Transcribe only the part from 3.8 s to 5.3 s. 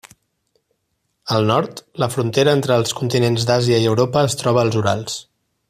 i Europa es troba als Urals.